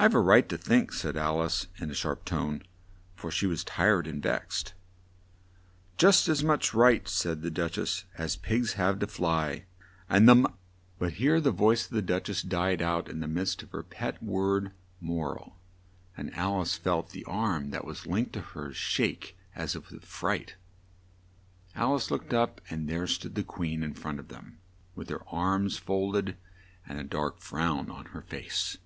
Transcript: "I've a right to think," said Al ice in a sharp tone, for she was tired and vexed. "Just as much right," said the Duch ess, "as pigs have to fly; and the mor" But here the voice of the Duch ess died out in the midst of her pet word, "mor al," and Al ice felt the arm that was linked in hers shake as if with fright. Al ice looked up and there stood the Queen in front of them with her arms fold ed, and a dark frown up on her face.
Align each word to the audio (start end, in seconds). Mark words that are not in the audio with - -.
"I've 0.00 0.14
a 0.14 0.20
right 0.20 0.48
to 0.48 0.56
think," 0.56 0.92
said 0.92 1.16
Al 1.16 1.42
ice 1.42 1.66
in 1.78 1.90
a 1.90 1.94
sharp 1.94 2.24
tone, 2.24 2.62
for 3.16 3.32
she 3.32 3.46
was 3.48 3.64
tired 3.64 4.06
and 4.06 4.22
vexed. 4.22 4.72
"Just 5.96 6.28
as 6.28 6.44
much 6.44 6.72
right," 6.72 7.08
said 7.08 7.42
the 7.42 7.50
Duch 7.50 7.76
ess, 7.78 8.04
"as 8.16 8.36
pigs 8.36 8.74
have 8.74 9.00
to 9.00 9.08
fly; 9.08 9.64
and 10.08 10.28
the 10.28 10.36
mor" 10.36 10.54
But 11.00 11.14
here 11.14 11.40
the 11.40 11.50
voice 11.50 11.84
of 11.86 11.90
the 11.90 12.00
Duch 12.00 12.30
ess 12.30 12.42
died 12.42 12.80
out 12.80 13.08
in 13.08 13.18
the 13.18 13.26
midst 13.26 13.64
of 13.64 13.72
her 13.72 13.82
pet 13.82 14.22
word, 14.22 14.70
"mor 15.00 15.36
al," 15.36 15.56
and 16.16 16.32
Al 16.36 16.60
ice 16.60 16.74
felt 16.76 17.10
the 17.10 17.24
arm 17.24 17.70
that 17.72 17.84
was 17.84 18.06
linked 18.06 18.36
in 18.36 18.44
hers 18.44 18.76
shake 18.76 19.36
as 19.56 19.74
if 19.74 19.90
with 19.90 20.04
fright. 20.04 20.54
Al 21.74 21.96
ice 21.96 22.08
looked 22.08 22.32
up 22.32 22.60
and 22.70 22.88
there 22.88 23.08
stood 23.08 23.34
the 23.34 23.42
Queen 23.42 23.82
in 23.82 23.94
front 23.94 24.20
of 24.20 24.28
them 24.28 24.60
with 24.94 25.08
her 25.08 25.28
arms 25.28 25.76
fold 25.76 26.16
ed, 26.16 26.36
and 26.86 27.00
a 27.00 27.04
dark 27.04 27.40
frown 27.40 27.90
up 27.90 27.96
on 27.96 28.04
her 28.06 28.22
face. 28.22 28.78